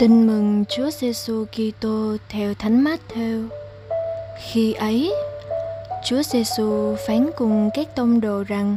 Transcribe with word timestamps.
Tin 0.00 0.26
mừng 0.26 0.64
Chúa 0.68 0.90
Giêsu 0.90 1.44
Kitô 1.44 2.16
theo 2.28 2.54
Thánh 2.54 2.84
Matthew. 2.84 3.48
Khi 4.38 4.72
ấy, 4.72 5.14
Chúa 6.04 6.22
Giêsu 6.22 6.96
phán 7.06 7.30
cùng 7.36 7.70
các 7.74 7.96
tông 7.96 8.20
đồ 8.20 8.44
rằng: 8.48 8.76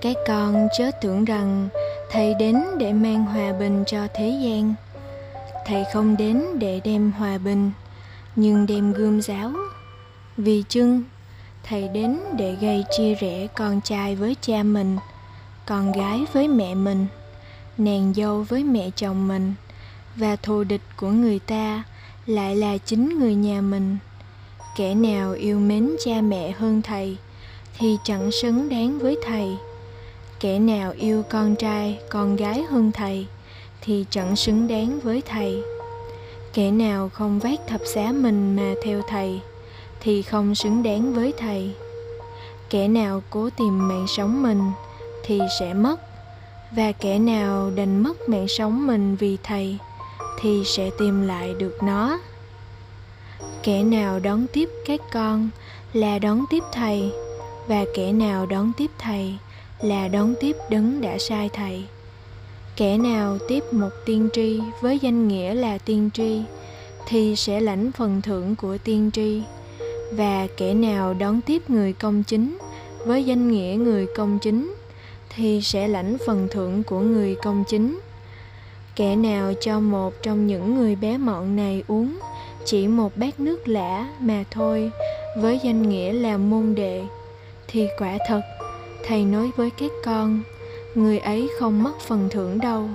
Các 0.00 0.16
con 0.26 0.68
chớ 0.78 0.90
tưởng 1.00 1.24
rằng 1.24 1.68
thầy 2.10 2.34
đến 2.34 2.62
để 2.78 2.92
mang 2.92 3.24
hòa 3.24 3.52
bình 3.52 3.84
cho 3.86 4.06
thế 4.14 4.38
gian. 4.42 4.74
Thầy 5.66 5.84
không 5.92 6.16
đến 6.16 6.44
để 6.58 6.80
đem 6.84 7.12
hòa 7.12 7.38
bình, 7.38 7.70
nhưng 8.36 8.66
đem 8.66 8.92
gươm 8.92 9.22
giáo. 9.22 9.52
Vì 10.36 10.64
chưng 10.68 11.02
thầy 11.64 11.88
đến 11.88 12.18
để 12.36 12.56
gây 12.60 12.84
chia 12.96 13.14
rẽ 13.14 13.46
con 13.54 13.80
trai 13.80 14.16
với 14.16 14.36
cha 14.40 14.62
mình, 14.62 14.96
con 15.66 15.92
gái 15.92 16.24
với 16.32 16.48
mẹ 16.48 16.74
mình, 16.74 17.06
nàng 17.78 18.12
dâu 18.16 18.42
với 18.42 18.64
mẹ 18.64 18.90
chồng 18.96 19.28
mình 19.28 19.54
và 20.16 20.36
thù 20.36 20.64
địch 20.64 20.80
của 20.96 21.08
người 21.08 21.38
ta 21.38 21.82
lại 22.26 22.56
là 22.56 22.78
chính 22.78 23.18
người 23.18 23.34
nhà 23.34 23.60
mình. 23.60 23.96
Kẻ 24.76 24.94
nào 24.94 25.32
yêu 25.32 25.58
mến 25.58 25.96
cha 26.04 26.20
mẹ 26.20 26.50
hơn 26.50 26.82
thầy 26.82 27.16
thì 27.78 27.96
chẳng 28.04 28.30
xứng 28.30 28.68
đáng 28.68 28.98
với 28.98 29.16
thầy. 29.26 29.56
Kẻ 30.40 30.58
nào 30.58 30.92
yêu 30.96 31.22
con 31.30 31.56
trai, 31.56 31.98
con 32.10 32.36
gái 32.36 32.62
hơn 32.62 32.92
thầy 32.92 33.26
thì 33.80 34.04
chẳng 34.10 34.36
xứng 34.36 34.68
đáng 34.68 35.00
với 35.00 35.22
thầy. 35.26 35.62
Kẻ 36.52 36.70
nào 36.70 37.08
không 37.08 37.38
vác 37.38 37.60
thập 37.66 37.80
giá 37.94 38.12
mình 38.12 38.56
mà 38.56 38.74
theo 38.84 39.02
thầy 39.08 39.40
thì 40.00 40.22
không 40.22 40.54
xứng 40.54 40.82
đáng 40.82 41.14
với 41.14 41.32
thầy. 41.38 41.74
Kẻ 42.70 42.88
nào 42.88 43.22
cố 43.30 43.50
tìm 43.50 43.88
mạng 43.88 44.06
sống 44.08 44.42
mình 44.42 44.60
thì 45.24 45.40
sẽ 45.60 45.74
mất, 45.74 46.00
và 46.70 46.92
kẻ 46.92 47.18
nào 47.18 47.70
đành 47.70 48.02
mất 48.02 48.28
mạng 48.28 48.48
sống 48.48 48.86
mình 48.86 49.16
vì 49.16 49.36
thầy 49.42 49.78
thì 50.40 50.62
sẽ 50.64 50.90
tìm 50.98 51.26
lại 51.26 51.54
được 51.58 51.82
nó. 51.82 52.18
Kẻ 53.62 53.82
nào 53.82 54.20
đón 54.20 54.46
tiếp 54.52 54.68
các 54.86 55.00
con 55.12 55.48
là 55.92 56.18
đón 56.18 56.44
tiếp 56.50 56.62
thầy, 56.72 57.12
và 57.66 57.84
kẻ 57.94 58.12
nào 58.12 58.46
đón 58.46 58.72
tiếp 58.76 58.90
thầy 58.98 59.34
là 59.80 60.08
đón 60.08 60.34
tiếp 60.40 60.56
đấng 60.70 61.00
đã 61.00 61.18
sai 61.18 61.50
thầy. 61.52 61.84
Kẻ 62.76 62.98
nào 62.98 63.38
tiếp 63.48 63.64
một 63.72 63.90
tiên 64.04 64.28
tri 64.32 64.60
với 64.80 64.98
danh 64.98 65.28
nghĩa 65.28 65.54
là 65.54 65.78
tiên 65.78 66.10
tri 66.14 66.42
thì 67.06 67.36
sẽ 67.36 67.60
lãnh 67.60 67.92
phần 67.92 68.22
thưởng 68.22 68.56
của 68.56 68.78
tiên 68.84 69.10
tri, 69.12 69.42
và 70.12 70.46
kẻ 70.56 70.74
nào 70.74 71.14
đón 71.14 71.40
tiếp 71.40 71.70
người 71.70 71.92
công 71.92 72.22
chính 72.22 72.58
với 73.06 73.24
danh 73.24 73.50
nghĩa 73.50 73.76
người 73.78 74.06
công 74.16 74.38
chính 74.38 74.74
thì 75.36 75.60
sẽ 75.62 75.88
lãnh 75.88 76.16
phần 76.26 76.48
thưởng 76.50 76.82
của 76.82 77.00
người 77.00 77.36
công 77.42 77.64
chính 77.68 78.00
kẻ 78.96 79.16
nào 79.16 79.52
cho 79.60 79.80
một 79.80 80.22
trong 80.22 80.46
những 80.46 80.74
người 80.74 80.96
bé 80.96 81.16
mọn 81.16 81.56
này 81.56 81.82
uống 81.88 82.18
chỉ 82.64 82.88
một 82.88 83.16
bát 83.16 83.40
nước 83.40 83.68
lã 83.68 84.06
mà 84.20 84.44
thôi 84.50 84.90
với 85.38 85.60
danh 85.64 85.88
nghĩa 85.88 86.12
là 86.12 86.36
môn 86.36 86.74
đệ 86.74 87.02
thì 87.68 87.88
quả 87.98 88.18
thật 88.28 88.40
thầy 89.06 89.24
nói 89.24 89.50
với 89.56 89.70
các 89.70 89.90
con 90.04 90.42
người 90.94 91.18
ấy 91.18 91.50
không 91.58 91.82
mất 91.82 92.00
phần 92.00 92.28
thưởng 92.30 92.60
đâu. 92.60 92.88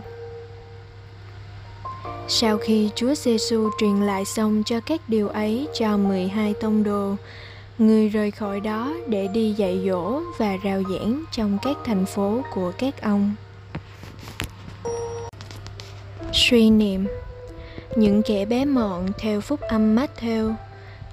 Sau 2.28 2.58
khi 2.58 2.89
Chúa 2.95 3.16
Giêsu 3.16 3.69
truyền 3.80 3.95
lại 3.95 4.25
xong 4.25 4.63
cho 4.66 4.80
các 4.80 5.02
điều 5.08 5.28
ấy 5.30 5.67
cho 5.80 5.97
12 5.97 6.53
tông 6.53 6.84
đồ, 6.84 7.16
người 7.78 8.09
rời 8.09 8.31
khỏi 8.31 8.59
đó 8.59 8.94
để 9.08 9.28
đi 9.28 9.53
dạy 9.58 9.81
dỗ 9.86 10.22
và 10.38 10.58
rao 10.63 10.84
giảng 10.84 11.23
trong 11.31 11.58
các 11.61 11.78
thành 11.86 12.06
phố 12.06 12.41
của 12.53 12.72
các 12.78 13.02
ông 13.02 13.36
suy 16.50 16.69
niệm. 16.69 17.08
Những 17.95 18.22
kẻ 18.23 18.45
bé 18.45 18.66
mọn 18.66 19.08
theo 19.19 19.42
phúc 19.42 19.59
âm 19.61 19.95
Matthew, 19.95 20.53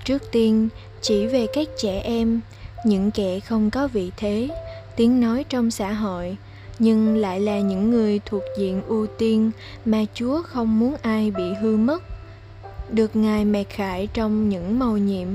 trước 0.05 0.23
tiên 0.33 0.69
chỉ 1.01 1.27
về 1.27 1.47
các 1.53 1.69
trẻ 1.83 2.01
em, 2.05 2.41
những 2.85 3.11
kẻ 3.11 3.41
không 3.41 3.71
có 3.71 3.89
vị 3.89 4.11
thế, 4.17 4.49
tiếng 4.97 5.21
nói 5.21 5.45
trong 5.49 5.71
xã 5.71 5.93
hội, 5.93 6.37
nhưng 6.79 7.17
lại 7.17 7.41
là 7.41 7.61
những 7.61 7.91
người 7.91 8.21
thuộc 8.27 8.43
diện 8.59 8.83
ưu 8.87 9.07
tiên 9.07 9.51
mà 9.85 10.05
chúa 10.15 10.43
không 10.43 10.79
muốn 10.79 10.95
ai 11.03 11.31
bị 11.31 11.55
hư 11.61 11.77
mất. 11.77 12.03
Được 12.91 13.17
ngài 13.17 13.45
mệt 13.45 13.65
khải 13.69 14.09
trong 14.15 14.49
những 14.49 14.79
màu 14.79 14.97
nhiệm 14.97 15.29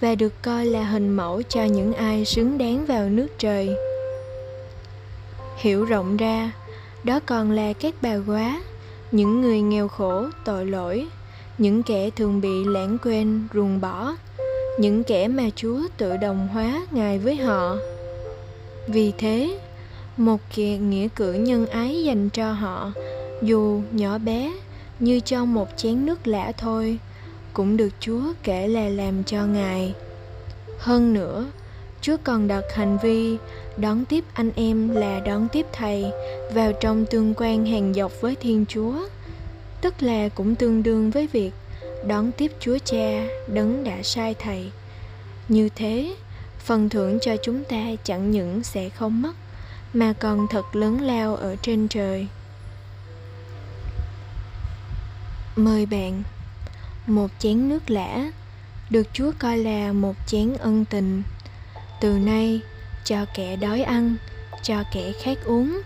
và 0.00 0.14
được 0.14 0.42
coi 0.42 0.66
là 0.66 0.84
hình 0.84 1.08
mẫu 1.10 1.42
cho 1.48 1.64
những 1.64 1.94
ai 1.94 2.24
xứng 2.24 2.58
đáng 2.58 2.86
vào 2.86 3.08
nước 3.08 3.28
trời. 3.38 3.70
Hiểu 5.56 5.84
rộng 5.84 6.16
ra, 6.16 6.52
đó 7.04 7.20
còn 7.26 7.50
là 7.50 7.72
các 7.72 7.94
bà 8.02 8.16
quá 8.26 8.60
những 9.14 9.40
người 9.40 9.60
nghèo 9.60 9.88
khổ, 9.88 10.26
tội 10.44 10.66
lỗi. 10.66 11.06
Những 11.58 11.82
kẻ 11.82 12.10
thường 12.10 12.40
bị 12.40 12.64
lãng 12.64 12.98
quên, 13.02 13.42
ruồng 13.54 13.80
bỏ. 13.80 14.16
Những 14.78 15.04
kẻ 15.04 15.28
mà 15.28 15.42
chúa 15.56 15.80
tự 15.96 16.16
đồng 16.16 16.48
hóa 16.48 16.86
ngài 16.90 17.18
với 17.18 17.36
họ. 17.36 17.76
Vì 18.88 19.12
thế, 19.18 19.58
một 20.16 20.40
kiệt 20.54 20.80
nghĩa 20.80 21.08
cử 21.08 21.32
nhân 21.32 21.66
ái 21.66 22.04
dành 22.04 22.28
cho 22.30 22.52
họ, 22.52 22.92
dù 23.42 23.80
nhỏ 23.92 24.18
bé, 24.18 24.52
như 25.00 25.20
cho 25.20 25.44
một 25.44 25.68
chén 25.76 26.06
nước 26.06 26.26
lã 26.26 26.52
thôi, 26.58 26.98
cũng 27.52 27.76
được 27.76 27.90
chúa 28.00 28.22
kể 28.42 28.68
là 28.68 28.88
làm 28.88 29.24
cho 29.24 29.46
ngài. 29.46 29.94
Hơn 30.78 31.14
nữa 31.14 31.46
chúa 32.04 32.16
còn 32.24 32.48
đặt 32.48 32.64
hành 32.74 32.98
vi 33.02 33.36
đón 33.76 34.04
tiếp 34.04 34.24
anh 34.34 34.50
em 34.56 34.88
là 34.88 35.20
đón 35.20 35.48
tiếp 35.52 35.66
thầy 35.72 36.04
vào 36.52 36.72
trong 36.72 37.06
tương 37.06 37.34
quan 37.36 37.66
hàng 37.66 37.94
dọc 37.94 38.12
với 38.20 38.36
thiên 38.36 38.64
chúa, 38.68 39.08
tức 39.80 40.02
là 40.02 40.28
cũng 40.28 40.54
tương 40.54 40.82
đương 40.82 41.10
với 41.10 41.26
việc 41.26 41.50
đón 42.06 42.32
tiếp 42.32 42.52
chúa 42.60 42.78
cha 42.84 43.26
đấng 43.46 43.84
đã 43.84 44.02
sai 44.02 44.34
thầy. 44.34 44.70
Như 45.48 45.68
thế, 45.68 46.14
phần 46.58 46.88
thưởng 46.88 47.18
cho 47.22 47.36
chúng 47.42 47.64
ta 47.64 47.84
chẳng 48.04 48.30
những 48.30 48.62
sẽ 48.62 48.88
không 48.88 49.22
mất, 49.22 49.32
mà 49.92 50.12
còn 50.12 50.46
thật 50.50 50.76
lớn 50.76 51.00
lao 51.00 51.36
ở 51.36 51.56
trên 51.62 51.88
trời. 51.88 52.26
Mời 55.56 55.86
bạn, 55.86 56.22
một 57.06 57.30
chén 57.38 57.68
nước 57.68 57.90
lã, 57.90 58.30
được 58.90 59.06
chúa 59.12 59.32
coi 59.38 59.58
là 59.58 59.92
một 59.92 60.14
chén 60.26 60.54
ân 60.58 60.84
tình 60.84 61.22
từ 62.04 62.18
nay, 62.18 62.60
cho 63.04 63.24
kẻ 63.34 63.56
đói 63.56 63.82
ăn, 63.82 64.16
cho 64.62 64.82
kẻ 64.92 65.12
khát 65.22 65.44
uống, 65.44 65.80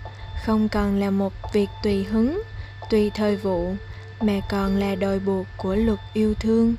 không 0.44 0.68
còn 0.68 1.00
là 1.00 1.10
một 1.10 1.32
việc 1.52 1.68
tùy 1.82 2.04
hứng, 2.04 2.42
tùy 2.90 3.10
thời 3.14 3.36
vụ, 3.36 3.74
mà 4.20 4.32
còn 4.50 4.76
là 4.76 4.94
đòi 4.94 5.18
buộc 5.18 5.46
của 5.56 5.74
luật 5.74 5.98
yêu 6.12 6.34
thương. 6.40 6.74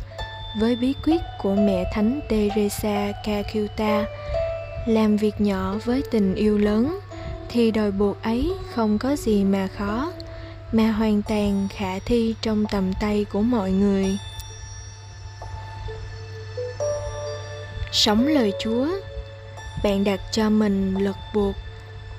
Với 0.59 0.75
bí 0.75 0.93
quyết 1.05 1.21
của 1.41 1.55
mẹ 1.55 1.91
thánh 1.93 2.19
Teresa 2.29 3.11
Calcutta, 3.25 4.05
làm 4.87 5.17
việc 5.17 5.41
nhỏ 5.41 5.75
với 5.85 6.03
tình 6.11 6.35
yêu 6.35 6.57
lớn, 6.57 6.99
thì 7.49 7.71
đòi 7.71 7.91
buộc 7.91 8.23
ấy 8.23 8.51
không 8.75 8.97
có 8.97 9.15
gì 9.15 9.43
mà 9.43 9.67
khó, 9.77 10.11
mà 10.71 10.91
hoàn 10.91 11.21
toàn 11.21 11.67
khả 11.71 11.99
thi 11.99 12.35
trong 12.41 12.65
tầm 12.71 12.93
tay 12.99 13.25
của 13.31 13.41
mọi 13.41 13.71
người. 13.71 14.17
Sống 17.91 18.27
lời 18.27 18.53
chúa 18.59 18.87
bạn 19.83 20.03
đặt 20.03 20.19
cho 20.31 20.49
mình 20.49 20.95
luật 20.99 21.15
buộc. 21.33 21.55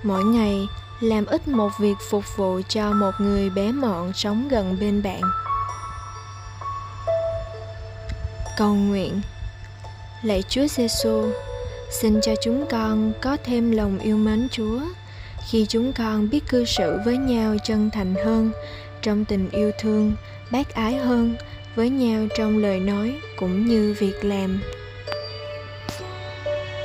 Mỗi 0.03 0.25
ngày, 0.25 0.66
làm 1.00 1.26
ít 1.26 1.48
một 1.48 1.71
việc 1.78 1.94
phục 2.10 2.25
vụ 2.37 2.60
cho 2.69 2.93
một 2.93 3.10
người 3.19 3.50
bé 3.50 3.72
mọn 3.72 4.12
sống 4.12 4.48
gần 4.48 4.76
bên 4.81 5.03
bạn. 5.03 5.21
Cầu 8.56 8.75
nguyện. 8.75 9.20
Lạy 10.22 10.43
chúa 10.49 10.66
giêsu 10.66 11.31
xin 11.91 12.20
cho 12.20 12.32
chúng 12.43 12.66
con 12.70 13.12
có 13.22 13.37
thêm 13.44 13.70
lòng 13.70 13.99
yêu 13.99 14.16
mến 14.16 14.49
chúa. 14.50 14.81
Khi 15.50 15.66
chúng 15.69 15.93
con 15.93 16.31
biết 16.31 16.49
cư 16.49 16.65
xử 16.65 16.99
với 17.04 17.16
nhau 17.16 17.56
chân 17.65 17.91
thành 17.91 18.15
hơn, 18.25 18.53
trong 19.02 19.25
tình 19.25 19.50
yêu 19.50 19.70
thương, 19.81 20.12
bác 20.50 20.75
ái 20.75 20.96
hơn 20.96 21.37
với 21.75 21.90
nhau 21.90 22.26
trong 22.38 22.58
lời 22.58 22.81
nói 22.81 23.14
cũng 23.37 23.67
như 23.67 23.96
việc 23.99 24.25
làm. 24.25 24.61